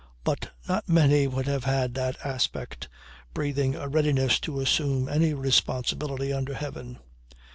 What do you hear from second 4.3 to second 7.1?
to assume any responsibility under Heaven.